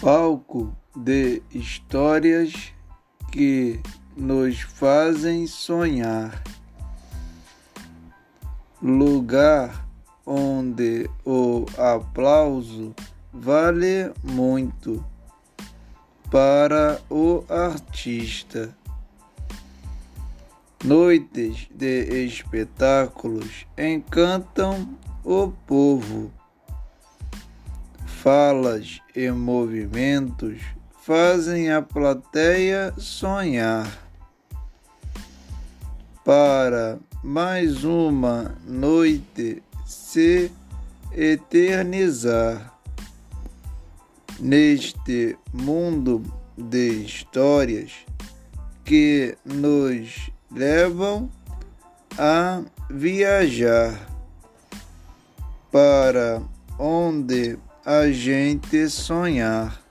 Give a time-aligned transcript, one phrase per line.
[0.00, 2.72] palco de histórias
[3.32, 3.80] que
[4.16, 6.42] nos fazem sonhar,
[8.82, 9.86] lugar
[10.24, 12.94] onde o aplauso
[13.32, 15.04] vale muito
[16.30, 18.76] para o artista.
[20.84, 26.30] Noites de espetáculos encantam o povo
[28.26, 30.60] falas e movimentos
[31.00, 33.86] fazem a plateia sonhar.
[36.24, 40.50] Para mais uma noite se
[41.12, 42.74] eternizar
[44.40, 46.20] neste mundo
[46.58, 47.92] de histórias
[48.84, 51.30] que nos levam
[52.18, 54.04] a viajar
[55.70, 56.42] para
[56.76, 59.85] onde a gente sonhar.